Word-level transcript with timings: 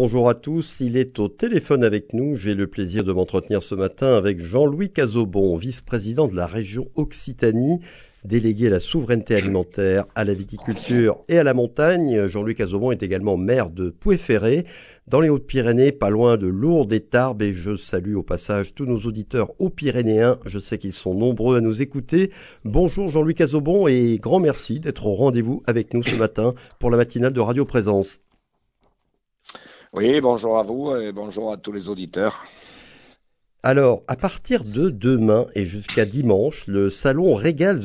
bonjour 0.00 0.28
à 0.28 0.34
tous. 0.34 0.76
Il 0.78 0.96
est 0.96 1.18
au 1.18 1.26
téléphone 1.26 1.82
avec 1.82 2.12
nous. 2.12 2.36
J'ai 2.36 2.54
le 2.54 2.68
plaisir 2.68 3.02
de 3.02 3.12
m'entretenir 3.12 3.64
ce 3.64 3.74
matin 3.74 4.16
avec 4.16 4.40
Jean-Louis 4.40 4.90
Cazobon, 4.90 5.56
vice-président 5.56 6.28
de 6.28 6.36
la 6.36 6.46
région 6.46 6.88
Occitanie, 6.94 7.80
délégué 8.24 8.68
à 8.68 8.70
la 8.70 8.78
souveraineté 8.78 9.34
alimentaire, 9.34 10.04
à 10.14 10.22
la 10.22 10.34
viticulture 10.34 11.20
et 11.28 11.36
à 11.36 11.42
la 11.42 11.52
montagne. 11.52 12.28
Jean-Louis 12.28 12.54
Cazobon 12.54 12.92
est 12.92 13.02
également 13.02 13.36
maire 13.36 13.70
de 13.70 13.90
Pouéferré, 13.90 14.66
dans 15.08 15.20
les 15.20 15.30
Hautes-Pyrénées, 15.30 15.90
pas 15.90 16.10
loin 16.10 16.36
de 16.36 16.46
Lourdes 16.46 16.92
et 16.92 17.00
Tarbes. 17.00 17.42
Et 17.42 17.52
je 17.52 17.74
salue 17.74 18.14
au 18.14 18.22
passage 18.22 18.74
tous 18.76 18.86
nos 18.86 19.00
auditeurs 19.00 19.50
aux 19.58 19.68
Pyrénéens. 19.68 20.38
Je 20.46 20.60
sais 20.60 20.78
qu'ils 20.78 20.92
sont 20.92 21.14
nombreux 21.14 21.56
à 21.56 21.60
nous 21.60 21.82
écouter. 21.82 22.30
Bonjour 22.64 23.08
Jean-Louis 23.10 23.34
Cazobon 23.34 23.88
et 23.88 24.18
grand 24.22 24.38
merci 24.38 24.78
d'être 24.78 25.06
au 25.06 25.16
rendez-vous 25.16 25.64
avec 25.66 25.92
nous 25.92 26.04
ce 26.04 26.14
matin 26.14 26.54
pour 26.78 26.92
la 26.92 26.98
matinale 26.98 27.32
de 27.32 27.40
Radio 27.40 27.64
Présence. 27.64 28.20
Oui, 30.00 30.20
bonjour 30.20 30.56
à 30.56 30.62
vous 30.62 30.94
et 30.94 31.10
bonjour 31.10 31.50
à 31.50 31.56
tous 31.56 31.72
les 31.72 31.88
auditeurs. 31.88 32.46
Alors, 33.64 34.04
à 34.06 34.14
partir 34.14 34.62
de 34.62 34.90
demain 34.90 35.48
et 35.56 35.64
jusqu'à 35.64 36.04
dimanche, 36.04 36.68
le 36.68 36.88
salon 36.88 37.34
Régal 37.34 37.80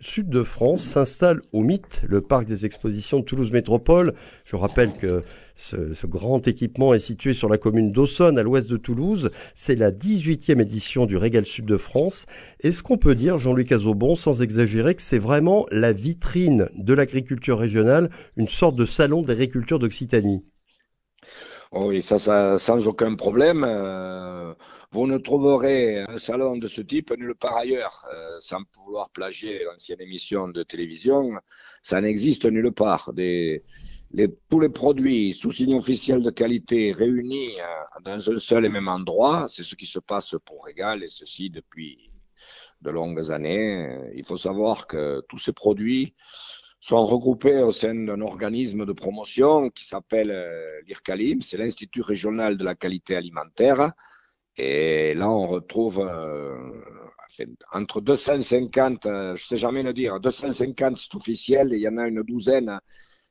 Sud 0.00 0.30
de 0.30 0.42
France 0.44 0.80
s'installe 0.80 1.42
au 1.52 1.60
Mythe, 1.60 2.06
le 2.08 2.22
parc 2.22 2.46
des 2.46 2.64
expositions 2.64 3.20
de 3.20 3.24
Toulouse 3.26 3.52
Métropole. 3.52 4.14
Je 4.46 4.56
rappelle 4.56 4.94
que 4.94 5.22
ce, 5.56 6.06
grand 6.06 6.48
équipement 6.48 6.94
est 6.94 7.00
situé 7.00 7.34
sur 7.34 7.50
la 7.50 7.58
commune 7.58 7.92
d'Aussonne, 7.92 8.38
à 8.38 8.42
l'ouest 8.42 8.70
de 8.70 8.78
Toulouse. 8.78 9.28
C'est 9.54 9.76
la 9.76 9.90
18e 9.90 10.62
édition 10.62 11.04
du 11.04 11.18
Régal 11.18 11.44
Sud 11.44 11.66
de 11.66 11.76
France. 11.76 12.24
Est-ce 12.60 12.82
qu'on 12.82 12.96
peut 12.96 13.14
dire, 13.14 13.38
Jean-Luc 13.38 13.72
Azobon, 13.72 14.16
sans 14.16 14.40
exagérer, 14.40 14.94
que 14.94 15.02
c'est 15.02 15.18
vraiment 15.18 15.66
la 15.70 15.92
vitrine 15.92 16.70
de 16.78 16.94
l'agriculture 16.94 17.58
régionale, 17.58 18.08
une 18.38 18.48
sorte 18.48 18.74
de 18.74 18.86
salon 18.86 19.20
d'agriculture 19.20 19.78
d'Occitanie? 19.78 20.46
Oh 20.46 20.57
oui, 21.72 22.00
ça, 22.00 22.18
ça, 22.18 22.56
sans 22.58 22.86
aucun 22.86 23.14
problème. 23.14 23.64
Euh, 23.66 24.54
vous 24.90 25.06
ne 25.06 25.18
trouverez 25.18 26.00
un 26.00 26.18
salon 26.18 26.56
de 26.56 26.66
ce 26.66 26.80
type 26.80 27.12
nulle 27.16 27.34
part 27.34 27.58
ailleurs, 27.58 28.06
euh, 28.12 28.36
sans 28.40 28.64
pouvoir 28.72 29.10
plagier 29.10 29.64
l'ancienne 29.64 30.00
émission 30.00 30.48
de 30.48 30.62
télévision. 30.62 31.32
Ça 31.82 32.00
n'existe 32.00 32.46
nulle 32.46 32.72
part. 32.72 33.12
Des, 33.12 33.62
les, 34.12 34.28
tous 34.48 34.60
les 34.60 34.70
produits 34.70 35.34
sous 35.34 35.52
signe 35.52 35.74
officiel 35.74 36.22
de 36.22 36.30
qualité 36.30 36.92
réunis 36.92 37.60
euh, 37.60 38.00
dans 38.02 38.30
un 38.30 38.38
seul 38.38 38.64
et 38.64 38.70
même 38.70 38.88
endroit, 38.88 39.46
c'est 39.48 39.62
ce 39.62 39.74
qui 39.74 39.86
se 39.86 39.98
passe 39.98 40.34
pour 40.46 40.64
Régal 40.64 41.04
et 41.04 41.08
ceci 41.08 41.50
depuis 41.50 42.10
de 42.80 42.90
longues 42.90 43.30
années. 43.30 43.88
Il 44.14 44.24
faut 44.24 44.36
savoir 44.38 44.86
que 44.86 45.22
tous 45.28 45.38
ces 45.38 45.52
produits 45.52 46.14
sont 46.80 47.04
regroupés 47.04 47.60
au 47.62 47.72
sein 47.72 47.94
d'un 47.94 48.20
organisme 48.20 48.86
de 48.86 48.92
promotion 48.92 49.70
qui 49.70 49.84
s'appelle 49.84 50.30
euh, 50.30 50.80
l'IRCALIM, 50.86 51.40
c'est 51.40 51.56
l'Institut 51.56 52.02
régional 52.02 52.56
de 52.56 52.64
la 52.64 52.74
qualité 52.74 53.16
alimentaire. 53.16 53.92
Et 54.56 55.14
là, 55.14 55.28
on 55.30 55.46
retrouve 55.46 56.00
euh, 56.00 56.56
entre 57.72 58.00
250, 58.00 59.06
euh, 59.06 59.36
je 59.36 59.44
sais 59.44 59.56
jamais 59.56 59.82
le 59.82 59.92
dire, 59.92 60.20
250 60.20 60.98
c'est 60.98 61.14
officiel, 61.14 61.72
et 61.72 61.76
il 61.76 61.82
y 61.82 61.88
en 61.88 61.98
a 61.98 62.06
une 62.06 62.22
douzaine 62.22 62.80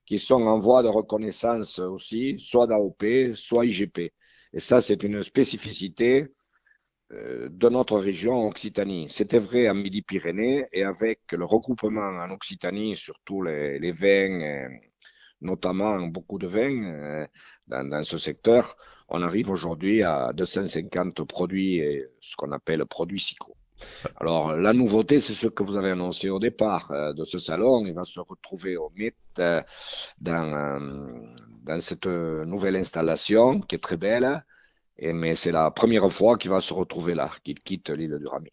qui 0.06 0.20
sont 0.20 0.42
en 0.44 0.60
voie 0.60 0.84
de 0.84 0.88
reconnaissance 0.88 1.80
aussi, 1.80 2.40
soit 2.40 2.68
d'AOP, 2.68 3.34
soit 3.36 3.66
IGP. 3.66 4.14
Et 4.54 4.60
ça, 4.60 4.80
c'est 4.82 5.04
une 5.04 5.22
spécificité 5.24 6.28
de 7.10 7.70
notre 7.70 7.98
région 7.98 8.48
Occitanie. 8.48 9.08
C'était 9.10 9.40
vrai 9.40 9.70
en 9.70 9.76
Midi-Pyrénées 9.76 10.68
et 10.74 10.84
avec 10.84 11.32
le 11.32 11.46
regroupement 11.46 12.02
en 12.02 12.30
Occitanie, 12.32 12.96
surtout 12.96 13.42
les, 13.42 13.80
les 13.80 13.92
vins, 13.92 14.42
euh, 14.42 14.68
notamment 15.42 16.02
beaucoup 16.02 16.38
de 16.38 16.48
vins 16.48 16.84
euh, 16.84 17.28
dans, 17.68 17.88
dans, 17.88 18.04
ce 18.04 18.18
secteur, 18.18 18.76
on 19.08 19.22
arrive 19.22 19.50
aujourd'hui 19.50 20.04
à 20.04 20.34
250 20.34 21.24
produits, 21.24 21.82
ce 22.20 22.36
qu'on 22.36 22.52
appelle 22.52 22.86
produits 22.86 23.20
SICO. 23.20 23.56
Alors, 24.20 24.58
la 24.58 24.74
nouveauté, 24.74 25.20
c'est 25.20 25.34
ce 25.34 25.48
que 25.48 25.64
vous 25.64 25.78
avez 25.78 25.92
annoncé 25.92 26.30
au 26.30 26.40
départ 26.40 26.92
de 27.14 27.24
ce 27.24 27.38
salon. 27.38 27.86
Il 27.86 27.94
va 27.94 28.04
se 28.04 28.20
retrouver 28.20 28.76
au 28.76 28.92
MIT 28.96 29.14
dans, 30.20 30.82
dans 31.64 31.80
cette 31.80 32.08
nouvelle 32.08 32.76
installation 32.76 33.62
qui 33.62 33.76
est 33.76 33.80
très 33.80 33.98
belle 33.98 34.44
mais 35.02 35.36
c'est 35.36 35.52
la 35.52 35.72
première 35.72 36.12
fois 36.12 36.38
qu'il 36.38 36.52
va 36.52 36.62
se 36.62 36.74
retrouver 36.74 37.16
là, 37.16 37.32
qu'il 37.44 37.60
quitte 37.60 37.90
l'île 37.90 38.18
du 38.20 38.28
Rami. 38.28 38.50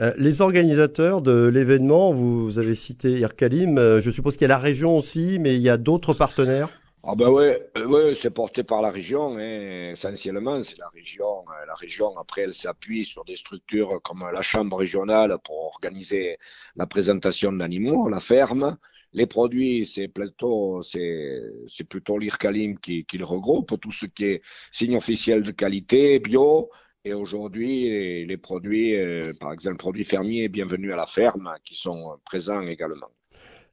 Euh, 0.00 0.12
les 0.16 0.40
organisateurs 0.40 1.20
de 1.20 1.46
l'événement, 1.46 2.12
vous, 2.12 2.58
avez 2.58 2.74
cité 2.74 3.20
Irkalim, 3.20 3.78
euh, 3.78 4.00
je 4.00 4.10
suppose 4.10 4.36
qu'il 4.36 4.42
y 4.42 4.44
a 4.46 4.48
la 4.48 4.58
région 4.58 4.96
aussi, 4.96 5.38
mais 5.38 5.54
il 5.54 5.60
y 5.60 5.68
a 5.68 5.76
d'autres 5.76 6.14
partenaires? 6.14 6.70
Ah 7.04 7.14
ben 7.16 7.28
ouais, 7.28 7.70
euh, 7.76 7.86
ouais 7.86 8.14
c'est 8.14 8.30
porté 8.30 8.62
par 8.62 8.80
la 8.80 8.90
région, 8.90 9.36
hein, 9.36 9.90
essentiellement 9.90 10.60
c'est 10.60 10.78
la 10.78 10.88
région. 10.88 11.44
La 11.66 11.74
région 11.74 12.16
après 12.16 12.42
elle 12.42 12.54
s'appuie 12.54 13.04
sur 13.04 13.24
des 13.24 13.34
structures 13.34 14.00
comme 14.02 14.24
la 14.32 14.40
chambre 14.40 14.76
régionale 14.76 15.36
pour 15.44 15.64
organiser 15.64 16.38
la 16.76 16.86
présentation 16.86 17.52
d'animaux, 17.52 18.08
la 18.08 18.20
ferme, 18.20 18.78
les 19.12 19.26
produits, 19.26 19.84
c'est 19.86 20.08
plutôt, 20.08 20.82
c'est, 20.82 21.84
plutôt 21.88 22.18
l'IRCALIM 22.18 22.76
qui, 22.76 23.04
qui 23.04 23.18
le 23.18 23.24
regroupe, 23.24 23.78
tout 23.80 23.92
ce 23.92 24.06
qui 24.06 24.24
est 24.24 24.42
signe 24.70 24.96
officiel 24.96 25.42
de 25.42 25.50
qualité, 25.50 26.18
bio, 26.18 26.70
et 27.04 27.14
aujourd'hui, 27.14 28.24
les, 28.24 28.36
produits, 28.36 28.94
euh, 28.94 29.32
par 29.40 29.52
exemple, 29.52 29.76
produits 29.76 30.04
fermiers, 30.04 30.48
bienvenue 30.48 30.92
à 30.92 30.96
la 30.96 31.06
ferme, 31.06 31.52
qui 31.64 31.74
sont 31.74 32.16
présents 32.24 32.60
également. 32.60 33.08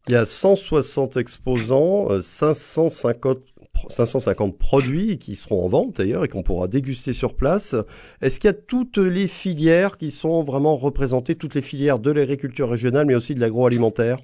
Il 0.08 0.14
y 0.14 0.16
a 0.16 0.26
160 0.26 1.18
exposants, 1.18 2.08
550, 2.22 3.38
euh, 3.38 3.42
550 3.90 4.58
produits 4.58 5.20
qui 5.20 5.36
seront 5.36 5.64
en 5.64 5.68
vente 5.68 5.98
d'ailleurs 5.98 6.26
et 6.26 6.28
qu'on 6.28 6.42
pourra 6.42 6.68
déguster 6.68 7.14
sur 7.14 7.36
place. 7.36 7.76
Est-ce 8.22 8.40
qu'il 8.40 8.48
y 8.48 8.52
a 8.52 8.54
toutes 8.54 8.98
les 8.98 9.28
filières 9.28 9.98
qui 9.98 10.10
sont 10.10 10.44
vraiment 10.44 10.76
représentées, 10.76 11.36
toutes 11.36 11.54
les 11.54 11.62
filières 11.62 12.00
de 12.00 12.10
l'agriculture 12.10 12.68
régionale, 12.68 13.06
mais 13.06 13.16
aussi 13.16 13.36
de 13.36 13.40
l'agroalimentaire? 13.40 14.18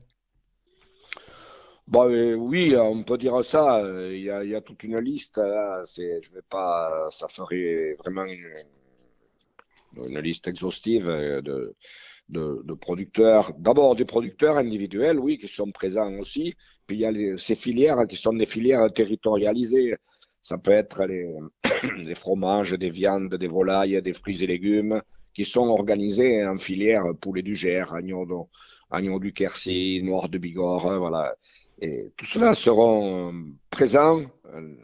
Bon, 1.88 2.09
euh, 2.09 2.34
oui, 2.34 2.75
on 2.75 3.03
peut 3.03 3.18
dire 3.18 3.46
ça. 3.46 3.81
Il 4.09 4.22
y 4.22 4.29
a, 4.29 4.44
il 4.44 4.50
y 4.50 4.56
a 4.56 4.62
toute 4.62 4.84
une 4.84 5.00
liste. 5.00 5.38
Là. 5.38 5.81
C'est, 5.84 6.22
je 6.22 6.34
vais 6.34 6.41
pas, 6.50 7.09
ça 7.12 7.28
ferait 7.28 7.96
vraiment 8.00 8.25
une, 8.25 10.19
liste 10.19 10.47
exhaustive 10.47 11.07
de, 11.07 11.75
de, 12.29 12.62
de 12.63 12.74
producteurs. 12.74 13.53
D'abord 13.57 13.95
des 13.95 14.06
producteurs 14.06 14.57
individuels, 14.57 15.19
oui, 15.19 15.38
qui 15.38 15.47
sont 15.47 15.72
présents 15.72 16.13
aussi. 16.19 16.56
Puis 16.88 16.97
il 16.97 17.01
y 17.01 17.06
a 17.06 17.38
ces 17.38 17.56
filières 17.56 18.07
qui 18.07 18.16
sont 18.16 18.34
des 18.34 18.45
filières 18.45 18.91
territorialisées. 18.91 19.95
Ça 20.41 20.57
peut 20.57 20.72
être 20.72 21.06
les, 21.06 21.28
les 21.97 22.16
fromages, 22.16 22.74
des 22.74 22.90
viandes, 22.90 23.35
des 23.35 23.47
volailles, 23.47 24.01
des 24.01 24.13
fruits 24.13 24.44
et 24.44 24.47
légumes, 24.47 25.01
qui 25.34 25.45
sont 25.45 25.68
organisés 25.68 26.45
en 26.45 26.57
filière 26.57 27.03
poulet 27.19 27.41
du 27.41 27.56
Gers, 27.56 27.94
agneau, 27.94 28.50
agneau 28.91 29.19
du 29.19 29.34
Quercy, 29.34 30.01
noir 30.03 30.29
de 30.29 30.38
Bigorre, 30.38 31.00
voilà. 31.00 31.35
Et 31.80 32.12
tout 32.16 32.25
cela 32.25 32.53
seront 32.53 33.34
présents 33.69 34.22
euh, 34.46 34.75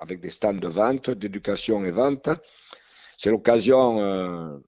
avec 0.00 0.20
des 0.20 0.30
stands 0.30 0.54
de 0.54 0.68
vente, 0.68 1.10
d'éducation 1.10 1.84
et 1.84 1.90
vente. 1.90 2.28
C'est 3.18 3.30
l'occasion 3.30 4.00
euh, 4.00 4.58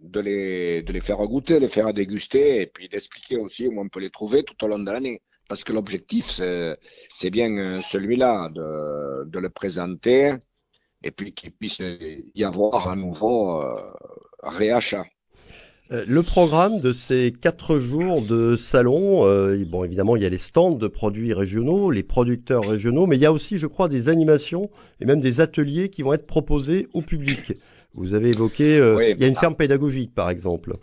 de, 0.00 0.20
les, 0.20 0.82
de 0.82 0.92
les 0.92 1.00
faire 1.00 1.18
goûter, 1.18 1.60
les 1.60 1.68
faire 1.68 1.92
déguster 1.94 2.60
et 2.62 2.66
puis 2.66 2.88
d'expliquer 2.88 3.36
aussi 3.36 3.68
où 3.68 3.80
on 3.80 3.88
peut 3.88 4.00
les 4.00 4.10
trouver 4.10 4.42
tout 4.42 4.62
au 4.64 4.68
long 4.68 4.78
de 4.78 4.90
l'année. 4.90 5.22
Parce 5.48 5.62
que 5.62 5.72
l'objectif, 5.72 6.26
c'est 6.26 7.30
bien 7.30 7.56
euh, 7.58 7.80
celui-là, 7.82 8.48
de, 8.48 9.24
de 9.26 9.38
le 9.38 9.50
présenter 9.50 10.34
et 11.02 11.10
puis 11.10 11.34
qu'il 11.34 11.52
puisse 11.52 11.82
y 12.34 12.44
avoir 12.44 12.88
un 12.88 12.96
nouveau 12.96 13.62
réachat. 14.42 15.04
Euh, 15.92 16.04
le 16.08 16.22
programme 16.22 16.80
de 16.80 16.94
ces 16.94 17.30
quatre 17.30 17.78
jours 17.78 18.22
de 18.22 18.56
salon, 18.56 19.26
euh, 19.26 19.62
bon 19.66 19.84
évidemment 19.84 20.16
il 20.16 20.22
y 20.22 20.26
a 20.26 20.30
les 20.30 20.38
stands 20.38 20.70
de 20.70 20.88
produits 20.88 21.34
régionaux, 21.34 21.90
les 21.90 22.02
producteurs 22.02 22.66
régionaux, 22.66 23.06
mais 23.06 23.16
il 23.16 23.22
y 23.22 23.26
a 23.26 23.32
aussi 23.32 23.58
je 23.58 23.66
crois 23.66 23.88
des 23.88 24.08
animations 24.08 24.70
et 25.00 25.04
même 25.04 25.20
des 25.20 25.42
ateliers 25.42 25.90
qui 25.90 26.00
vont 26.00 26.14
être 26.14 26.26
proposés 26.26 26.88
au 26.94 27.02
public. 27.02 27.52
Vous 27.92 28.14
avez 28.14 28.30
évoqué, 28.30 28.78
euh, 28.78 29.10
il 29.10 29.20
y 29.20 29.24
a 29.24 29.28
une 29.28 29.36
ferme 29.36 29.56
pédagogique 29.56 30.14
par 30.14 30.30
exemple. 30.30 30.74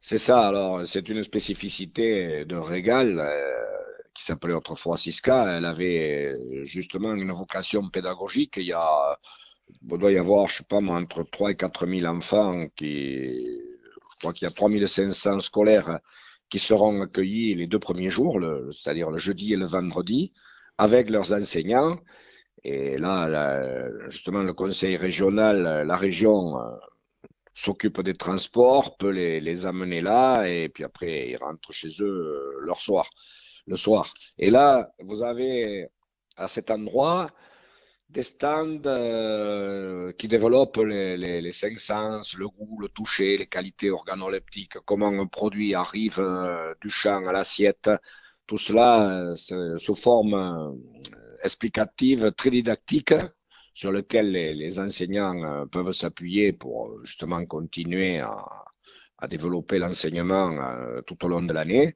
C'est 0.00 0.18
ça, 0.18 0.46
alors 0.46 0.86
c'est 0.86 1.08
une 1.08 1.24
spécificité 1.24 2.44
de 2.44 2.56
Régal 2.56 3.20
qui 4.14 4.22
s'appelait 4.22 4.54
autrefois 4.54 4.96
Siska, 4.96 5.56
elle 5.56 5.64
avait 5.64 6.36
justement 6.64 7.14
une 7.14 7.32
vocation 7.32 7.88
pédagogique, 7.88 8.54
il 8.58 8.66
y 8.66 8.72
a, 8.72 9.18
il 9.82 9.98
doit 9.98 10.12
y 10.12 10.18
avoir 10.18 10.46
je 10.46 10.58
sais 10.58 10.64
pas 10.64 10.76
entre 10.76 11.24
3 11.24 11.50
et 11.50 11.56
4 11.56 11.86
000 11.88 12.06
enfants 12.06 12.66
qui 12.76 13.44
je 14.16 14.20
crois 14.20 14.32
qu'il 14.32 14.48
y 14.48 14.50
a 14.50 14.54
3500 14.54 15.40
scolaires 15.40 16.00
qui 16.48 16.58
seront 16.58 17.02
accueillis 17.02 17.54
les 17.54 17.66
deux 17.66 17.78
premiers 17.78 18.08
jours, 18.08 18.40
c'est-à-dire 18.72 19.10
le 19.10 19.18
jeudi 19.18 19.52
et 19.52 19.56
le 19.56 19.66
vendredi, 19.66 20.32
avec 20.78 21.10
leurs 21.10 21.34
enseignants. 21.34 21.98
Et 22.64 22.96
là, 22.96 23.88
justement, 24.08 24.42
le 24.42 24.54
conseil 24.54 24.96
régional, 24.96 25.84
la 25.86 25.96
région 25.96 26.58
euh, 26.58 26.62
s'occupe 27.54 28.00
des 28.00 28.14
transports, 28.14 28.96
peut 28.96 29.10
les, 29.10 29.66
amener 29.66 30.00
là, 30.00 30.46
et 30.46 30.68
puis 30.70 30.84
après, 30.84 31.28
ils 31.28 31.36
rentrent 31.36 31.72
chez 31.72 31.90
eux 32.00 32.04
euh, 32.04 32.60
leur 32.64 32.80
soir, 32.80 33.10
le 33.66 33.76
soir. 33.76 34.12
Et 34.38 34.50
là, 34.50 34.90
vous 35.00 35.22
avez 35.22 35.88
à 36.36 36.48
cet 36.48 36.70
endroit 36.70 37.28
des 38.08 38.22
stands 38.22 38.86
euh, 38.86 40.12
qui 40.12 40.28
développent 40.28 40.78
les, 40.78 41.52
cinq 41.52 41.78
sens, 41.78 42.34
le 42.34 42.48
goût, 42.48 42.78
le 42.80 42.88
toucher, 42.88 43.36
les 43.36 43.46
qualités 43.46 43.90
organoleptiques, 43.90 44.78
comment 44.84 45.08
un 45.08 45.26
produit 45.26 45.74
arrive 45.74 46.20
euh, 46.20 46.74
du 46.80 46.88
champ 46.88 47.26
à 47.26 47.32
l'assiette. 47.32 47.90
Tout 48.46 48.58
cela 48.58 49.10
euh, 49.10 49.78
sous 49.78 49.94
forme 49.96 50.78
explicative, 51.42 52.32
très 52.32 52.50
didactique, 52.50 53.14
sur 53.74 53.92
lequel 53.92 54.32
les, 54.32 54.78
enseignants 54.80 55.66
peuvent 55.66 55.92
s'appuyer 55.92 56.52
pour 56.52 57.04
justement 57.04 57.44
continuer 57.44 58.20
à 58.20 59.28
développer 59.28 59.78
l'enseignement 59.78 61.02
tout 61.06 61.22
au 61.24 61.28
long 61.28 61.42
de 61.42 61.52
l'année. 61.52 61.94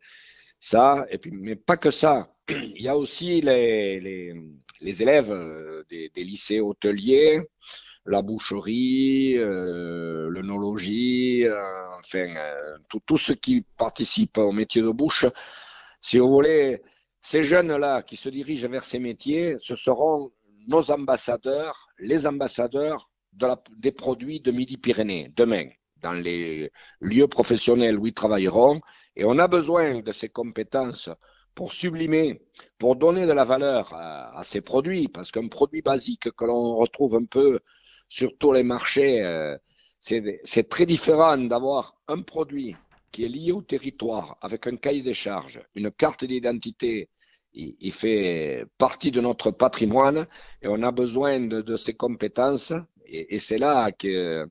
Ça, 0.60 1.06
et 1.10 1.18
puis, 1.18 1.30
mais 1.32 1.56
pas 1.56 1.76
que 1.78 1.90
ça. 1.90 2.34
Il 2.48 2.82
y 2.82 2.88
a 2.88 2.96
aussi 2.96 3.40
les, 3.40 3.98
les, 4.00 4.34
les 4.80 5.02
élèves 5.02 5.32
euh, 5.32 5.84
des, 5.88 6.10
lycées 6.16 6.60
hôteliers, 6.60 7.40
la 8.04 8.22
boucherie, 8.22 9.36
euh, 9.38 10.28
l'œnologie, 10.28 11.44
euh, 11.44 11.98
enfin, 11.98 12.36
euh, 12.36 12.76
tout, 12.88 13.00
tout 13.06 13.18
ce 13.18 13.32
qui 13.32 13.64
participe 13.78 14.38
au 14.38 14.52
métier 14.52 14.82
de 14.82 14.90
bouche. 14.90 15.26
Si 16.00 16.18
vous 16.18 16.30
voulez, 16.30 16.82
ces 17.22 17.42
jeunes-là 17.42 18.02
qui 18.02 18.16
se 18.16 18.28
dirigent 18.28 18.68
vers 18.68 18.84
ces 18.84 18.98
métiers, 18.98 19.56
ce 19.60 19.76
seront 19.76 20.30
nos 20.66 20.90
ambassadeurs, 20.90 21.88
les 21.98 22.26
ambassadeurs 22.26 23.10
des 23.76 23.92
produits 23.92 24.40
de 24.40 24.50
Midi-Pyrénées 24.50 25.32
demain 25.36 25.68
dans 26.02 26.12
les 26.12 26.70
lieux 27.00 27.28
professionnels 27.28 27.98
où 27.98 28.06
ils 28.06 28.14
travailleront. 28.14 28.80
Et 29.16 29.24
on 29.24 29.38
a 29.38 29.48
besoin 29.48 30.00
de 30.00 30.12
ces 30.12 30.28
compétences 30.28 31.10
pour 31.54 31.72
sublimer, 31.72 32.42
pour 32.78 32.96
donner 32.96 33.26
de 33.26 33.32
la 33.32 33.44
valeur 33.44 33.92
à, 33.94 34.42
ces 34.44 34.60
produits, 34.60 35.08
parce 35.08 35.30
qu'un 35.30 35.48
produit 35.48 35.82
basique 35.82 36.30
que 36.32 36.44
l'on 36.44 36.76
retrouve 36.76 37.16
un 37.16 37.24
peu 37.24 37.60
sur 38.08 38.36
tous 38.38 38.52
les 38.52 38.62
marchés, 38.62 39.22
euh, 39.22 39.56
c'est 40.00 40.68
très 40.68 40.86
différent 40.86 41.36
d'avoir 41.38 41.96
un 42.08 42.22
produit 42.22 42.76
qui 43.12 43.24
est 43.24 43.28
lié 43.28 43.52
au 43.52 43.62
territoire, 43.62 44.38
avec 44.40 44.66
un 44.66 44.76
cahier 44.76 45.02
des 45.02 45.14
charges, 45.14 45.60
une 45.74 45.90
carte 45.90 46.24
d'identité, 46.24 47.08
il, 47.52 47.92
fait 47.92 48.64
partie 48.78 49.10
de 49.10 49.20
notre 49.20 49.50
patrimoine 49.50 50.26
et 50.62 50.68
on 50.68 50.82
a 50.82 50.92
besoin 50.92 51.40
de, 51.40 51.76
ces 51.76 51.94
compétences. 51.94 52.72
Et, 53.06 53.38
c'est 53.38 53.58
là 53.58 53.90
que 53.90 54.46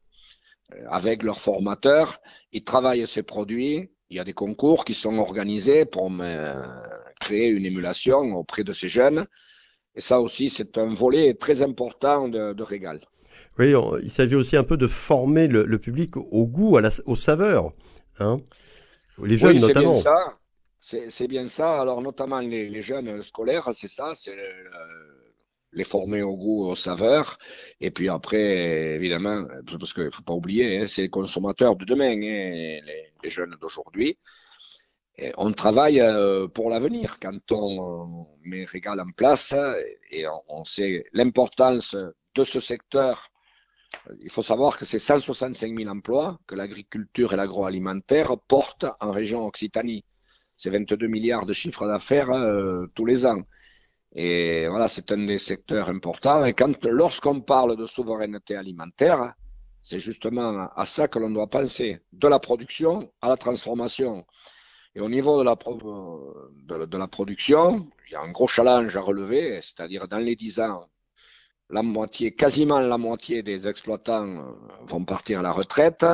avec 0.90 1.24
leurs 1.24 1.40
formateurs, 1.40 2.20
ils 2.52 2.64
travaillent 2.64 3.08
ces 3.08 3.24
produits. 3.24 3.90
Il 4.10 4.18
y 4.18 4.20
a 4.20 4.24
des 4.24 4.34
concours 4.34 4.86
qui 4.86 4.94
sont 4.94 5.18
organisés 5.18 5.86
pour 5.86 6.12
créer 7.20 7.48
une 7.48 7.66
émulation 7.66 8.36
auprès 8.36 8.64
de 8.64 8.74
ces 8.74 8.88
jeunes. 8.88 9.26
Et 9.96 10.02
ça 10.02 10.20
aussi, 10.20 10.50
c'est 10.50 10.78
un 10.78 10.94
volet 10.94 11.34
très 11.34 11.62
important 11.62 12.28
de, 12.28 12.54
de 12.54 12.64
Régal. 12.64 13.02
Oui, 13.58 13.74
il 14.04 14.12
s'agit 14.12 14.36
aussi 14.36 14.56
un 14.56 14.64
peu 14.64 14.78
de 14.78 14.88
former 14.88 15.48
le, 15.48 15.66
le 15.66 15.80
public 15.80 16.16
au 16.16 16.46
goût, 16.46 16.78
à 16.78 16.82
la, 16.82 16.90
aux 17.06 17.16
saveurs. 17.16 17.74
Hein 18.20 18.40
les 19.24 19.38
jeunes 19.38 19.56
oui, 19.56 19.62
notamment. 19.62 19.94
C'est 19.94 20.10
bien 20.10 20.16
ça. 20.80 21.10
C'est 21.10 21.28
bien 21.28 21.48
ça. 21.48 21.82
Alors, 21.82 22.02
notamment 22.02 22.40
les, 22.40 22.70
les 22.70 22.82
jeunes 22.82 23.22
scolaires, 23.22 23.70
c'est 23.74 23.90
ça. 23.90 24.12
C'est 24.14 24.32
euh, 24.32 24.88
les 25.74 25.84
former 25.84 26.22
au 26.24 26.36
goût, 26.36 26.66
aux 26.68 26.76
saveurs. 26.76 27.38
Et 27.80 27.92
puis 27.92 28.10
après, 28.10 28.96
évidemment, 28.96 29.46
parce 29.80 29.94
qu'il 29.94 30.06
ne 30.06 30.10
faut 30.10 30.24
pas 30.24 30.34
oublier, 30.34 30.80
hein, 30.80 30.88
c'est 30.88 31.04
les 31.04 31.10
consommateurs 31.10 31.76
de 31.76 31.86
demain, 31.86 32.12
hein, 32.12 32.82
les, 33.24 33.30
jeunes 33.30 33.56
d'aujourd'hui. 33.62 34.18
On 35.38 35.52
travaille 35.52 36.00
euh, 36.00 36.48
pour 36.48 36.70
l'avenir 36.70 37.20
quand 37.20 37.52
on 37.52 38.26
met 38.44 38.64
Régal 38.64 39.02
en 39.02 39.12
place 39.12 39.54
et 40.12 40.26
on, 40.28 40.42
on 40.48 40.64
sait 40.64 41.04
l'importance 41.12 41.96
de 42.36 42.44
ce 42.46 42.60
secteur. 42.62 43.30
Il 44.22 44.30
faut 44.30 44.42
savoir 44.44 44.78
que 44.78 44.86
c'est 44.86 45.00
165 45.00 45.78
000 45.78 45.90
emplois 45.90 46.40
que 46.48 46.56
l'agriculture 46.56 47.34
et 47.34 47.36
l'agroalimentaire 47.36 48.38
portent 48.48 48.86
en 49.00 49.12
région 49.12 49.46
Occitanie. 49.46 50.06
C'est 50.56 50.70
22 50.70 51.08
milliards 51.08 51.46
de 51.46 51.54
chiffres 51.54 51.88
d'affaires 51.88 52.32
euh, 52.32 52.86
tous 52.94 53.06
les 53.06 53.26
ans. 53.26 53.42
Et 54.16 54.68
voilà, 54.68 54.88
c'est 54.88 55.12
un 55.12 55.26
des 55.26 55.38
secteurs 55.38 55.90
importants. 55.90 56.46
Et 56.46 56.54
quand, 56.54 56.84
lorsqu'on 56.86 57.42
parle 57.42 57.78
de 57.78 57.86
souveraineté 57.86 58.56
alimentaire, 58.56 59.34
c'est 59.82 60.00
justement 60.00 60.68
à 60.76 60.86
ça 60.86 61.08
que 61.08 61.20
l'on 61.20 61.30
doit 61.30 61.48
penser, 61.48 62.00
de 62.12 62.28
la 62.28 62.40
production 62.40 63.12
à 63.22 63.30
la 63.30 63.38
transformation. 63.38 64.26
Et 64.96 65.02
au 65.02 65.10
niveau 65.10 65.40
de 65.40 65.44
la, 65.44 65.56
de, 65.56 66.98
la 66.98 67.08
production, 67.08 67.90
il 68.08 68.14
y 68.14 68.16
a 68.16 68.22
un 68.22 68.32
gros 68.32 68.48
challenge 68.48 68.96
à 68.98 69.02
relever, 69.02 69.62
c'est-à-dire 69.62 70.08
dans 70.08 70.18
les 70.18 70.36
10 70.36 70.60
ans, 70.62 70.88
la 71.70 71.84
moitié, 71.84 72.34
quasiment 72.34 72.80
la 72.80 72.98
moitié 72.98 73.44
des 73.44 73.68
exploitants 73.68 74.56
vont 74.88 75.06
partir 75.06 75.40
à 75.40 75.42
la 75.44 75.52
retraite. 75.52 76.06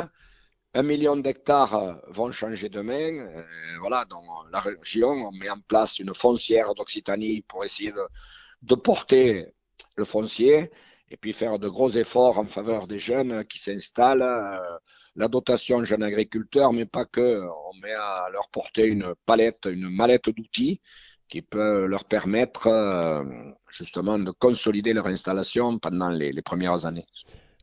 Un 0.77 0.83
million 0.83 1.15
d'hectares 1.15 2.01
vont 2.09 2.31
changer 2.31 2.67
de 2.67 2.81
main. 2.81 3.13
Euh, 3.19 3.43
voilà, 3.79 4.03
dans 4.09 4.43
la 4.51 4.59
région, 4.59 5.07
on 5.07 5.31
met 5.31 5.49
en 5.49 5.61
place 5.61 5.99
une 5.99 6.13
foncière 6.13 6.75
d'Occitanie 6.75 7.43
pour 7.43 7.63
essayer 7.63 7.93
de, 8.61 8.75
porter 8.75 9.45
le 9.95 10.03
foncier 10.03 10.69
et 11.09 11.15
puis 11.15 11.31
faire 11.31 11.59
de 11.59 11.69
gros 11.69 11.91
efforts 11.91 12.39
en 12.39 12.45
faveur 12.45 12.87
des 12.87 12.99
jeunes 12.99 13.45
qui 13.45 13.57
s'installent. 13.57 14.21
Euh, 14.21 14.77
la 15.15 15.29
dotation 15.29 15.81
jeunes 15.85 16.03
agriculteurs, 16.03 16.73
mais 16.73 16.85
pas 16.85 17.05
que. 17.05 17.47
On 17.69 17.73
met 17.81 17.93
à 17.93 18.27
leur 18.33 18.49
porter 18.49 18.85
une 18.87 19.15
palette, 19.25 19.69
une 19.71 19.87
mallette 19.87 20.29
d'outils 20.29 20.81
qui 21.29 21.41
peut 21.41 21.85
leur 21.85 22.03
permettre 22.03 22.67
euh, 22.67 23.23
justement 23.69 24.19
de 24.19 24.31
consolider 24.31 24.91
leur 24.91 25.07
installation 25.07 25.79
pendant 25.79 26.09
les 26.09 26.41
premières 26.41 26.85
années. 26.85 27.07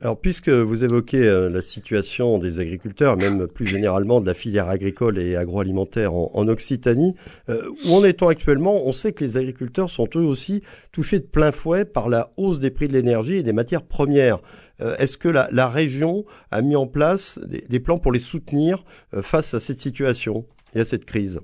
Alors, 0.02 0.18
puisque 0.18 0.48
vous 0.48 0.82
évoquez 0.82 1.22
euh, 1.28 1.48
la 1.48 1.62
situation 1.62 2.38
des 2.38 2.58
agriculteurs, 2.58 3.16
même 3.16 3.46
plus 3.46 3.68
généralement 3.68 4.20
de 4.20 4.26
la 4.26 4.34
filière 4.34 4.68
agricole 4.68 5.16
et 5.16 5.36
agroalimentaire 5.36 6.12
en, 6.12 6.48
Occitanie, 6.48 7.14
euh, 7.48 7.70
où 7.86 7.94
en 7.94 8.02
est-on 8.02 8.26
actuellement? 8.26 8.84
On 8.84 8.90
sait 8.90 9.12
que 9.12 9.22
les 9.22 9.36
agriculteurs 9.36 9.88
sont 9.88 10.08
eux 10.16 10.24
aussi 10.24 10.64
touchés 10.90 11.20
de 11.20 11.24
plein 11.24 11.52
fouet 11.52 11.84
par 11.84 12.08
la 12.08 12.32
hausse 12.36 12.58
des 12.58 12.72
prix 12.72 12.88
de 12.88 12.94
l'énergie 12.94 13.36
et 13.36 13.42
des 13.44 13.52
matières 13.52 13.84
premières. 13.84 14.40
Euh, 14.80 14.96
Est-ce 14.96 15.16
que 15.16 15.28
la, 15.28 15.68
région 15.68 16.24
a 16.50 16.62
mis 16.62 16.74
en 16.74 16.88
place 16.88 17.38
des, 17.46 17.64
des 17.68 17.78
plans 17.78 17.98
pour 17.98 18.10
les 18.10 18.18
soutenir 18.18 18.84
face 19.22 19.54
à 19.54 19.60
cette 19.60 19.78
situation 19.78 20.46
et 20.74 20.80
à 20.80 20.84
cette 20.84 21.04
crise? 21.04 21.38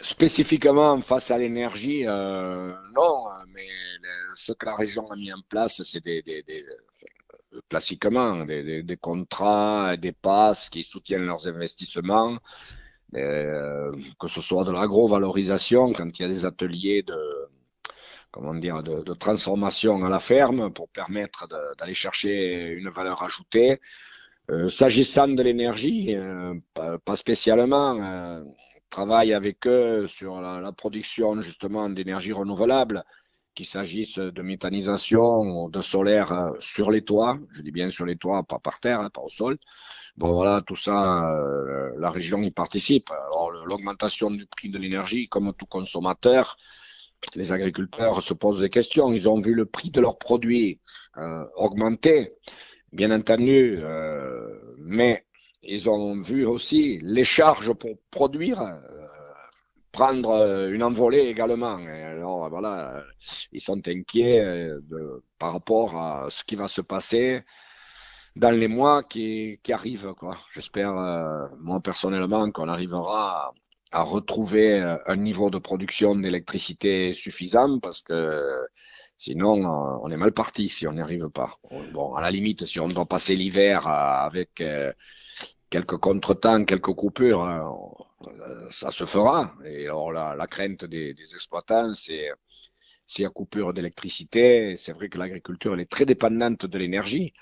Spécifiquement 0.00 1.00
face 1.00 1.32
à 1.32 1.38
l'énergie, 1.38 2.04
non, 2.04 3.24
mais 3.52 3.66
ce 4.34 4.52
que 4.52 4.66
la 4.66 4.76
région 4.76 5.10
a 5.10 5.16
mis 5.16 5.32
en 5.32 5.40
place, 5.48 5.82
c'est 5.82 6.02
des, 6.02 6.22
classiquement 7.68 8.44
des, 8.44 8.82
des, 8.82 8.96
contrats, 8.96 9.96
des 9.96 10.12
passes 10.12 10.68
qui 10.70 10.82
soutiennent 10.82 11.26
leurs 11.26 11.46
investissements, 11.48 12.38
euh, 13.16 13.92
que 14.18 14.28
ce 14.28 14.40
soit 14.40 14.64
de 14.64 14.72
l'agro-valorisation, 14.72 15.92
quand 15.92 16.18
il 16.18 16.22
y 16.22 16.24
a 16.24 16.28
des 16.28 16.44
ateliers 16.44 17.02
de 17.02 17.16
comment 18.30 18.54
dire 18.54 18.82
de, 18.82 19.14
transformation 19.14 20.04
à 20.04 20.08
la 20.08 20.20
ferme 20.20 20.72
pour 20.72 20.88
permettre 20.88 21.48
d'aller 21.78 21.94
chercher 21.94 22.68
une 22.68 22.88
valeur 22.88 23.22
ajoutée. 23.22 23.80
Euh, 24.50 24.68
S'agissant 24.68 25.28
de 25.28 25.42
l'énergie, 25.42 26.14
euh, 26.16 26.54
pas, 26.74 26.98
pas, 26.98 27.16
spécialement 27.16 28.00
euh, 28.02 28.42
travaille 28.88 29.32
avec 29.32 29.66
eux 29.66 30.06
sur 30.06 30.40
la, 30.40 30.60
la 30.60 30.72
production 30.72 31.40
justement 31.40 31.88
d'énergie 31.88 32.32
renouvelable, 32.32 33.04
qu'il 33.54 33.66
s'agisse 33.66 34.18
de 34.18 34.42
méthanisation 34.42 35.68
de 35.68 35.80
solaire 35.80 36.32
euh, 36.32 36.50
sur 36.60 36.90
les 36.90 37.02
toits, 37.02 37.38
je 37.52 37.62
dis 37.62 37.72
bien 37.72 37.90
sur 37.90 38.06
les 38.06 38.16
toits, 38.16 38.42
pas 38.42 38.58
par 38.58 38.80
terre, 38.80 39.00
hein, 39.00 39.10
pas 39.10 39.22
au 39.22 39.28
sol. 39.28 39.58
Bon 40.16 40.32
voilà, 40.32 40.62
tout 40.66 40.76
ça, 40.76 41.30
euh, 41.30 41.90
la 41.98 42.10
région 42.10 42.42
y 42.42 42.50
participe. 42.50 43.10
Alors 43.10 43.50
l'augmentation 43.64 44.30
du 44.30 44.46
prix 44.46 44.68
de 44.68 44.78
l'énergie, 44.78 45.28
comme 45.28 45.52
tout 45.54 45.66
consommateur, 45.66 46.56
les 47.34 47.52
agriculteurs 47.52 48.22
se 48.22 48.34
posent 48.34 48.60
des 48.60 48.70
questions. 48.70 49.12
Ils 49.12 49.28
ont 49.28 49.40
vu 49.40 49.54
le 49.54 49.66
prix 49.66 49.90
de 49.90 50.00
leurs 50.00 50.18
produits 50.18 50.80
euh, 51.16 51.44
augmenter, 51.56 52.32
bien 52.92 53.10
entendu, 53.10 53.78
mais 54.78 55.24
ils 55.62 55.88
ont 55.90 56.20
vu 56.22 56.46
aussi 56.46 56.98
les 57.02 57.24
charges 57.24 57.72
pour 57.74 57.90
produire 58.10 58.60
prendre 59.92 60.30
euh, 60.30 60.70
une 60.72 60.82
envolée 60.82 61.20
également. 61.20 61.76
Alors 61.76 62.48
voilà, 62.48 63.02
ils 63.52 63.60
sont 63.60 63.86
inquiets 63.88 64.40
euh, 64.40 64.80
par 65.38 65.52
rapport 65.52 65.96
à 65.96 66.26
ce 66.30 66.44
qui 66.44 66.56
va 66.56 66.68
se 66.68 66.80
passer 66.80 67.42
dans 68.36 68.50
les 68.50 68.68
mois 68.68 69.02
qui, 69.02 69.58
qui 69.62 69.72
arrivent. 69.72 70.14
Quoi. 70.14 70.38
J'espère, 70.54 70.96
euh, 70.96 71.46
moi 71.58 71.80
personnellement, 71.80 72.50
qu'on 72.52 72.68
arrivera 72.68 73.52
à, 73.92 74.00
à, 74.00 74.02
retrouver 74.02 74.80
un 75.06 75.16
niveau 75.16 75.50
de 75.50 75.58
production 75.58 76.14
d'électricité 76.14 77.12
suffisant 77.12 77.80
parce 77.80 78.02
que 78.02 78.54
sinon 79.16 79.66
on 80.02 80.10
est 80.10 80.16
mal 80.16 80.32
parti 80.32 80.68
si 80.68 80.86
on 80.86 80.92
n'y 80.92 81.00
arrive 81.00 81.28
pas. 81.30 81.58
Bon, 81.92 82.14
à 82.14 82.20
la 82.20 82.30
limite, 82.30 82.64
si 82.66 82.78
on 82.80 82.88
doit 82.88 83.06
passer 83.06 83.34
l'hiver 83.34 83.88
avec 83.88 84.62
quelques 85.70 85.96
contretemps, 85.96 86.64
quelques 86.64 86.94
coupures, 86.94 87.42
hein, 87.42 87.68
ça 88.70 88.90
se 88.90 89.04
fera. 89.04 89.54
Et 89.64 89.84
alors 89.86 90.12
la, 90.12 90.46
crainte 90.46 90.84
des, 90.84 91.14
exploitants, 91.34 91.94
c'est 91.94 92.30
s'il 93.06 93.24
y 93.24 93.26
a 93.26 93.30
coupure 93.30 93.72
d'électricité. 93.72 94.76
C'est 94.76 94.92
vrai 94.92 95.08
que 95.08 95.18
l'agriculture 95.18 95.74
elle 95.74 95.80
est 95.80 95.90
très 95.90 96.06
dépendante 96.06 96.66
de 96.66 96.78
l'énergie. 96.78 97.32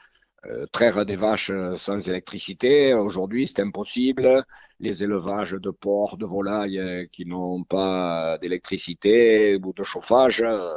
Euh, 0.46 0.66
traire 0.66 1.04
des 1.04 1.16
vaches 1.16 1.50
sans 1.76 2.08
électricité, 2.08 2.94
aujourd'hui 2.94 3.48
c'est 3.48 3.60
impossible. 3.60 4.44
Les 4.78 5.02
élevages 5.02 5.52
de 5.52 5.70
porcs, 5.70 6.16
de 6.16 6.26
volailles 6.26 6.78
euh, 6.78 7.06
qui 7.10 7.26
n'ont 7.26 7.64
pas 7.64 8.38
d'électricité 8.38 9.56
ou 9.56 9.72
de 9.72 9.82
chauffage, 9.82 10.42
euh, 10.42 10.70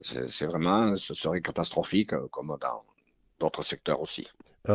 c'est 0.00 0.46
vraiment, 0.46 0.96
ce 0.96 1.12
serait 1.14 1.42
catastrophique 1.42 2.14
comme 2.30 2.56
dans 2.60 2.84
d'autres 3.40 3.62
secteurs 3.62 4.00
aussi. 4.00 4.26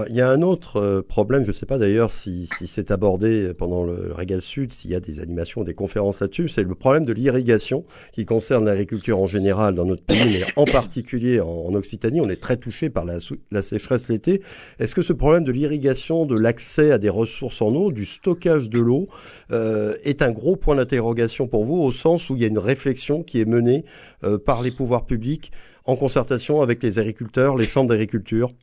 Il 0.10 0.16
y 0.16 0.22
a 0.22 0.30
un 0.30 0.42
autre 0.42 0.78
euh, 0.78 1.02
problème, 1.04 1.44
je 1.44 1.50
ne 1.50 1.54
sais 1.54 1.68
pas 1.68 1.78
d'ailleurs 1.78 2.12
si, 2.12 2.50
c'est 2.66 2.90
abordé 2.90 3.54
pendant 3.54 3.84
le 3.84 4.12
Régal 4.12 4.42
Sud, 4.42 4.74
s'il 4.74 4.90
y 4.90 4.96
a 4.96 5.00
des 5.00 5.20
animations 5.20 5.64
des 5.64 5.76
conférences 5.76 6.22
là-dessus, 6.22 6.50
c'est 6.50 6.64
le 6.64 6.74
problème 6.74 7.06
de 7.06 7.14
l'irrigation 7.14 7.86
qui 8.12 8.26
concerne 8.26 8.66
l'agriculture 8.66 9.20
en 9.20 9.28
général 9.28 9.76
dans 9.76 9.86
notre 9.86 10.04
pays, 10.04 10.40
mais 10.40 10.46
en 10.56 10.66
particulier 10.66 11.40
en, 11.42 11.74
Occitanie. 11.74 12.22
On 12.22 12.30
est 12.30 12.42
très 12.42 12.58
touché 12.58 12.90
par 12.90 13.04
la, 13.04 13.18
la 13.52 13.62
sécheresse 13.62 14.08
l'été. 14.08 14.42
Est-ce 14.80 14.96
que 14.96 15.02
ce 15.02 15.14
problème 15.14 15.44
de 15.44 15.52
l'irrigation, 15.52 16.26
de 16.26 16.36
l'accès 16.36 16.92
à 16.92 16.98
des 16.98 17.10
ressources 17.10 17.62
en 17.62 17.74
eau, 17.74 17.92
du 17.92 18.06
stockage 18.06 18.70
de 18.70 18.80
l'eau, 18.80 19.08
euh, 19.52 19.96
est 20.04 20.22
un 20.22 20.32
gros 20.32 20.56
point 20.56 20.76
d'interrogation 20.76 21.48
pour 21.48 21.66
vous, 21.66 21.78
au 21.78 21.92
sens 21.92 22.30
où 22.30 22.36
il 22.36 22.42
y 22.42 22.46
a 22.46 22.48
une 22.48 22.60
réflexion 22.60 23.24
qui 23.24 23.42
est 23.42 23.46
menée 23.46 23.86
euh, 24.24 24.38
par 24.38 24.62
les 24.62 24.72
pouvoirs 24.72 25.06
publics 25.06 25.52
en 25.86 25.96
concertation 25.96 26.62
avec 26.62 26.82
les 26.82 27.00
agriculteurs, 27.00 27.58
les 27.58 27.66
chambres 27.66 27.90
d'agriculture 27.90 28.54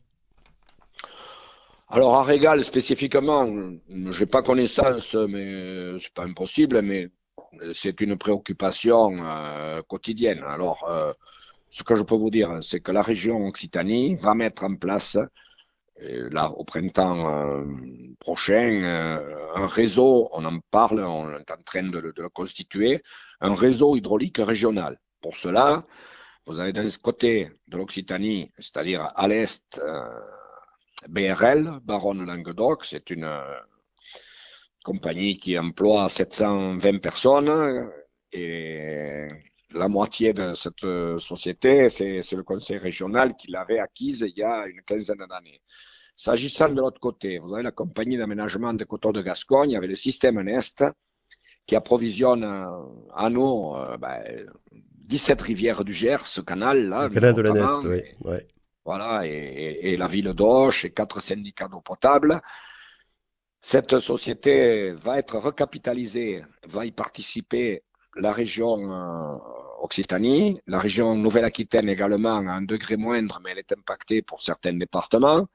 alors 1.91 2.15
à 2.15 2.23
Régal 2.23 2.63
spécifiquement, 2.63 3.45
je 3.89 4.19
n'ai 4.19 4.25
pas 4.25 4.41
connaissance, 4.41 5.13
mais 5.13 5.99
c'est 5.99 6.13
pas 6.13 6.23
impossible, 6.23 6.81
mais 6.81 7.09
c'est 7.73 7.99
une 7.99 8.17
préoccupation 8.17 9.17
euh, 9.19 9.81
quotidienne. 9.83 10.41
Alors, 10.47 10.85
euh, 10.89 11.11
ce 11.69 11.83
que 11.83 11.97
je 11.97 12.03
peux 12.03 12.15
vous 12.15 12.29
dire, 12.29 12.59
c'est 12.61 12.79
que 12.79 12.93
la 12.93 13.01
région 13.01 13.45
Occitanie 13.45 14.15
va 14.15 14.35
mettre 14.35 14.63
en 14.63 14.75
place, 14.75 15.17
euh, 16.01 16.29
là 16.31 16.49
au 16.51 16.63
printemps 16.63 17.65
prochain, 18.19 19.19
un 19.53 19.67
réseau, 19.67 20.29
on 20.31 20.45
en 20.45 20.59
parle, 20.71 21.03
on 21.03 21.29
est 21.37 21.51
en 21.51 21.61
train 21.65 21.83
de, 21.83 21.99
de, 21.99 22.13
le 22.21 22.29
constituer, 22.29 23.01
un 23.41 23.53
réseau 23.53 23.97
hydraulique 23.97 24.37
régional. 24.37 24.97
Pour 25.21 25.35
cela, 25.35 25.85
vous 26.45 26.59
avez 26.59 26.71
d'un 26.71 26.89
côté 27.03 27.51
de 27.67 27.77
l'Occitanie, 27.77 28.51
c'est-à-dire 28.59 29.11
à, 29.13 29.27
l'est, 29.27 29.79
BRL, 31.09 31.79
Baronne 31.83 32.25
Languedoc, 32.25 32.85
c'est 32.85 33.09
une 33.09 33.25
euh, 33.25 33.59
compagnie 34.83 35.37
qui 35.37 35.57
emploie 35.57 36.09
720 36.09 36.99
personnes 36.99 37.89
et 38.31 39.27
la 39.71 39.87
moitié 39.87 40.33
de 40.33 40.53
cette 40.53 40.83
euh, 40.83 41.17
société, 41.19 41.89
c'est 41.89 42.31
le 42.31 42.43
conseil 42.43 42.77
régional 42.77 43.35
qui 43.35 43.51
l'avait 43.51 43.79
acquise 43.79 44.25
il 44.27 44.37
y 44.37 44.43
a 44.43 44.65
une 44.67 44.81
quinzaine 44.81 45.25
d'années. 45.29 45.61
S'agissant 46.15 46.69
de 46.69 46.79
l'autre 46.79 46.99
côté, 46.99 47.39
vous 47.39 47.53
avez 47.53 47.63
la 47.63 47.71
compagnie 47.71 48.17
d'aménagement 48.17 48.73
des 48.73 48.85
coteaux 48.85 49.11
de 49.11 49.21
Gascogne 49.21 49.75
avec 49.75 49.89
le 49.89 49.95
système 49.95 50.39
Nest 50.41 50.83
qui 51.65 51.75
approvisionne 51.75 52.43
à 52.43 53.29
nous 53.29 53.73
ben, 53.99 54.21
17 54.71 55.41
rivières 55.41 55.83
du 55.83 55.93
Gers, 55.93 56.27
ce 56.27 56.41
canal-là. 56.41 57.07
Le 57.07 57.13
canal 57.13 57.33
de 57.33 57.41
la 57.41 57.53
Nest, 57.53 57.85
oui. 58.23 58.41
Voilà, 58.83 59.25
et, 59.25 59.95
la 59.95 60.07
ville 60.07 60.33
d'Auch 60.33 60.85
et 60.85 60.91
quatre 60.91 61.19
syndicats 61.21 61.67
d'eau 61.67 61.81
potable. 61.81 62.41
Cette 63.59 63.99
société 63.99 64.91
va 64.93 65.19
être 65.19 65.37
recapitalisée, 65.37 66.43
va 66.67 66.85
y 66.85 66.91
participer 66.91 67.83
la 68.15 68.31
région 68.31 68.91
euh, 68.91 69.37
Occitanie, 69.81 70.59
la 70.67 70.79
région 70.79 71.15
Nouvelle-Aquitaine 71.15 71.89
également 71.89 72.37
à 72.37 72.53
un 72.53 72.61
degré 72.61 72.97
moindre, 72.97 73.39
mais 73.43 73.51
elle 73.51 73.59
est 73.59 73.71
impactée 73.71 74.21
pour 74.21 74.41
certains 74.41 74.73
départements 74.73 75.47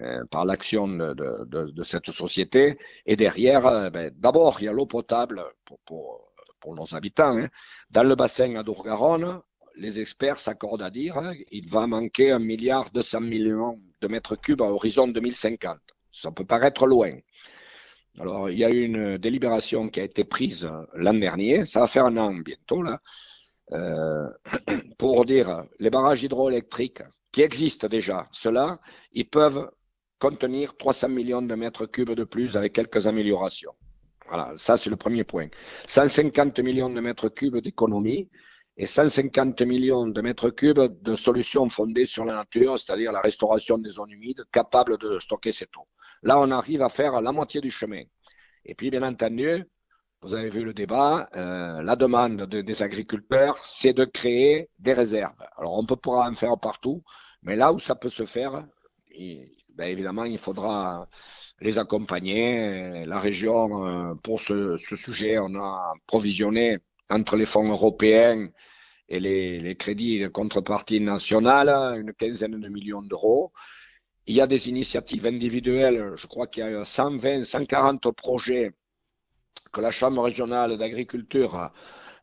euh, 0.00 0.24
par 0.30 0.44
l'action 0.44 0.88
de, 0.88 1.82
cette 1.84 2.10
société. 2.10 2.76
Et 3.06 3.16
derrière, 3.16 3.66
euh, 3.66 3.90
ben, 3.90 4.10
d'abord, 4.16 4.56
il 4.60 4.64
y 4.64 4.68
a 4.68 4.72
l'eau 4.72 4.86
potable 4.86 5.44
pour, 5.84 6.30
nos 6.66 6.94
habitants. 6.94 7.36
Hein. 7.36 7.48
Dans 7.90 8.04
le 8.04 8.14
bassin 8.14 8.56
à 8.56 8.62
Dourgaronne, 8.62 9.40
les 9.76 10.00
experts 10.00 10.38
s'accordent 10.38 10.82
à 10.82 10.90
dire 10.90 11.20
qu'il 11.48 11.68
va 11.68 11.86
manquer 11.86 12.30
un 12.30 12.38
milliard 12.38 12.90
200 12.90 13.20
millions 13.20 13.80
de 14.00 14.08
mètres 14.08 14.36
cubes 14.36 14.62
à 14.62 14.66
horizon 14.66 15.08
2050. 15.08 15.78
Ça 16.12 16.30
peut 16.30 16.44
paraître 16.44 16.86
loin. 16.86 17.12
Alors, 18.18 18.48
il 18.48 18.58
y 18.58 18.64
a 18.64 18.70
eu 18.70 18.82
une 18.82 19.18
délibération 19.18 19.88
qui 19.88 20.00
a 20.00 20.04
été 20.04 20.24
prise 20.24 20.68
l'an 20.94 21.14
dernier, 21.14 21.66
ça 21.66 21.80
va 21.80 21.86
faire 21.88 22.04
un 22.06 22.16
an 22.16 22.32
bientôt, 22.34 22.82
là, 22.82 23.00
euh, 23.72 24.28
pour 24.98 25.24
dire 25.24 25.64
les 25.80 25.90
barrages 25.90 26.22
hydroélectriques 26.22 27.02
qui 27.32 27.42
existent 27.42 27.88
déjà, 27.88 28.28
ceux-là, 28.30 28.78
ils 29.12 29.28
peuvent 29.28 29.68
contenir 30.20 30.76
300 30.76 31.08
millions 31.08 31.42
de 31.42 31.54
mètres 31.56 31.86
cubes 31.86 32.12
de 32.12 32.24
plus 32.24 32.56
avec 32.56 32.72
quelques 32.72 33.08
améliorations. 33.08 33.74
Voilà, 34.28 34.52
ça 34.56 34.76
c'est 34.76 34.90
le 34.90 34.96
premier 34.96 35.24
point. 35.24 35.48
150 35.86 36.60
millions 36.60 36.88
de 36.88 37.00
mètres 37.00 37.28
cubes 37.28 37.58
d'économie 37.58 38.30
et 38.76 38.86
150 38.86 39.62
millions 39.62 40.06
de 40.06 40.20
mètres 40.20 40.50
cubes 40.50 41.00
de 41.02 41.14
solutions 41.14 41.68
fondées 41.68 42.06
sur 42.06 42.24
la 42.24 42.34
nature, 42.34 42.78
c'est-à-dire 42.78 43.12
la 43.12 43.20
restauration 43.20 43.78
des 43.78 43.90
zones 43.90 44.10
humides 44.10 44.44
capables 44.50 44.98
de 44.98 45.18
stocker 45.18 45.52
cette 45.52 45.76
eau. 45.76 45.86
Là, 46.22 46.40
on 46.40 46.50
arrive 46.50 46.82
à 46.82 46.88
faire 46.88 47.20
la 47.20 47.32
moitié 47.32 47.60
du 47.60 47.70
chemin. 47.70 48.02
Et 48.64 48.74
puis, 48.74 48.90
bien 48.90 49.02
entendu, 49.02 49.64
vous 50.22 50.34
avez 50.34 50.48
vu 50.48 50.64
le 50.64 50.72
débat, 50.72 51.28
euh, 51.36 51.82
la 51.82 51.96
demande 51.96 52.46
des 52.46 52.82
agriculteurs, 52.82 53.58
c'est 53.58 53.92
de 53.92 54.04
créer 54.04 54.70
des 54.78 54.94
réserves. 54.94 55.34
Alors, 55.56 55.78
on 55.78 55.84
peut 55.86 55.96
pourra 55.96 56.28
en 56.28 56.34
faire 56.34 56.58
partout, 56.58 57.04
mais 57.42 57.56
là 57.56 57.72
où 57.72 57.78
ça 57.78 57.94
peut 57.94 58.08
se 58.08 58.24
faire, 58.24 58.64
ben, 59.74 59.86
évidemment, 59.86 60.24
il 60.24 60.38
faudra 60.38 61.08
les 61.60 61.78
accompagner. 61.78 63.04
La 63.06 63.20
région, 63.20 63.86
euh, 63.86 64.14
pour 64.16 64.40
ce, 64.40 64.76
ce 64.78 64.96
sujet, 64.96 65.38
on 65.38 65.54
a 65.56 65.92
provisionné 66.06 66.78
entre 67.10 67.36
les 67.36 67.46
fonds 67.46 67.68
européens 67.68 68.48
et 69.08 69.20
les, 69.20 69.76
crédits 69.76 70.20
de 70.20 70.28
contrepartie 70.28 71.00
nationale, 71.00 71.68
une 72.00 72.12
quinzaine 72.12 72.58
de 72.60 72.68
millions 72.68 73.02
d'euros. 73.02 73.52
Il 74.26 74.34
y 74.34 74.40
a 74.40 74.46
des 74.46 74.68
initiatives 74.68 75.26
individuelles, 75.26 76.14
je 76.16 76.26
crois 76.26 76.46
qu'il 76.46 76.64
y 76.64 76.66
a 76.66 76.84
120, 76.84 77.42
140 77.44 78.10
projets 78.12 78.72
que 79.72 79.80
la 79.80 79.90
Chambre 79.90 80.22
régionale 80.22 80.78
d'agriculture 80.78 81.54
a, 81.56 81.72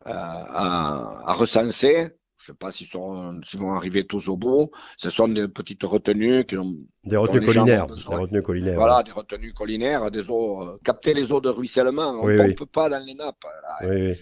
a 0.04 1.32
je 2.44 2.50
ne 2.50 2.54
sais 2.54 2.58
pas 2.58 2.72
s'ils 2.72 2.88
vont 2.88 3.72
arriver 3.72 4.04
tous 4.04 4.28
au 4.28 4.36
bout. 4.36 4.70
Ce 4.96 5.10
sont 5.10 5.28
des 5.28 5.46
petites 5.46 5.84
retenues 5.84 6.44
qui 6.44 6.56
ont 6.56 6.74
des 7.04 7.16
retenues 7.16 7.46
collinaires, 7.46 7.86
des 7.86 8.02
retenues 8.14 8.42
collinaires. 8.42 8.74
Voilà, 8.74 9.02
des 9.04 9.12
retenues 9.12 9.52
collinaires, 9.52 10.10
des 10.10 10.28
eaux, 10.28 10.62
euh, 10.62 10.80
capter 10.82 11.14
les 11.14 11.30
eaux 11.30 11.40
de 11.40 11.48
ruissellement. 11.48 12.20
On 12.20 12.26
ne 12.26 12.52
pompe 12.52 12.72
pas 12.72 12.88
dans 12.88 13.04
les 13.04 13.14
nappes. 13.14 13.44
Oui, 13.84 14.14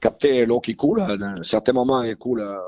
capter 0.00 0.46
l'eau 0.46 0.60
qui 0.60 0.76
coule. 0.76 1.00
À 1.00 1.42
certains 1.42 1.72
moments, 1.72 2.04
elle 2.04 2.16
coule 2.16 2.42
euh, 2.42 2.58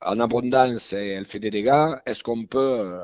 en 0.00 0.18
abondance 0.18 0.92
et 0.94 1.10
elle 1.10 1.24
fait 1.24 1.38
des 1.38 1.50
dégâts. 1.50 1.94
Est-ce 2.04 2.24
qu'on 2.24 2.44
peut 2.46 2.58
euh, 2.58 2.98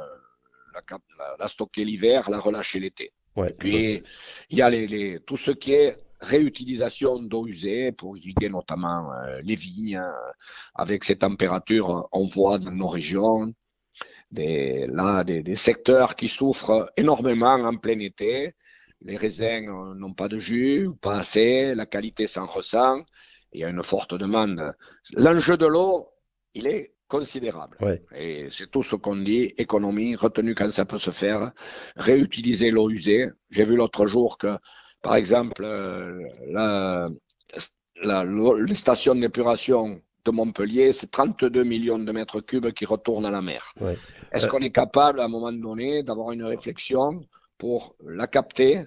la, 1.38 1.46
stocker 1.46 1.84
l'hiver, 1.84 2.28
la 2.28 2.40
relâcher 2.40 2.80
l'été? 2.80 3.12
Puis 3.58 4.02
il 4.50 4.58
y 4.58 4.62
a 4.62 4.70
les, 4.70 5.20
tout 5.24 5.36
ce 5.36 5.52
qui 5.52 5.74
est 5.74 5.96
réutilisation 6.20 7.20
d'eau 7.22 7.46
usée 7.46 7.92
pour 7.92 8.16
irriguer 8.16 8.48
notamment 8.48 9.12
euh, 9.12 9.40
les 9.42 9.54
vignes. 9.54 9.98
Euh, 9.98 10.30
avec 10.74 11.04
ces 11.04 11.16
températures, 11.16 12.08
on 12.12 12.26
voit 12.26 12.58
dans 12.58 12.72
nos 12.72 12.88
régions 12.88 13.52
des, 14.30 14.86
là, 14.88 15.24
des, 15.24 15.56
secteurs 15.56 16.14
qui 16.14 16.28
souffrent 16.28 16.90
énormément 16.96 17.54
en 17.54 17.76
plein 17.76 17.98
été. 17.98 18.54
Les 19.02 19.16
raisins 19.16 19.68
euh, 19.68 19.94
n'ont 19.94 20.14
pas 20.14 20.28
de 20.28 20.38
jus, 20.38 20.90
pas 21.00 21.18
assez, 21.18 21.74
la 21.74 21.86
qualité 21.86 22.26
s'en 22.26 22.46
ressent, 22.46 23.04
il 23.52 23.60
y 23.60 23.64
a 23.64 23.68
une 23.68 23.82
forte 23.82 24.14
demande. 24.14 24.74
L'enjeu 25.14 25.56
de 25.56 25.66
l'eau, 25.66 26.08
il 26.54 26.66
est 26.66 26.94
considérable. 27.06 27.78
Et 28.14 28.48
c'est 28.50 28.70
tout 28.70 28.82
ce 28.82 28.94
qu'on 28.94 29.16
dit, 29.16 29.54
économie, 29.56 30.14
retenue 30.14 30.54
quand 30.54 30.70
ça 30.70 30.84
peut 30.84 30.98
se 30.98 31.10
faire, 31.10 31.52
réutiliser 31.96 32.70
l'eau 32.70 32.90
usée. 32.90 33.28
J'ai 33.50 33.64
vu 33.64 33.76
l'autre 33.76 34.06
jour 34.06 34.36
que 34.36 34.58
par 35.02 35.16
exemple, 35.16 35.62
euh, 35.64 36.28
la, 36.46 37.08
la, 38.02 38.24
les 38.24 38.74
stations 38.74 39.14
d'épuration 39.14 40.00
de 40.24 40.30
Montpellier, 40.30 40.92
c'est 40.92 41.10
32 41.10 41.64
millions 41.64 41.98
de 41.98 42.12
mètres 42.12 42.40
cubes 42.40 42.70
qui 42.72 42.84
retournent 42.84 43.26
à 43.26 43.30
la 43.30 43.40
mer. 43.40 43.72
Est-ce 44.32 44.46
euh, 44.46 44.48
qu'on 44.48 44.58
est 44.58 44.70
capable, 44.70 45.20
à 45.20 45.24
un 45.24 45.28
moment 45.28 45.52
donné, 45.52 46.02
d'avoir 46.02 46.32
une 46.32 46.44
réflexion 46.44 47.20
pour 47.56 47.96
la 48.06 48.26
capter 48.26 48.84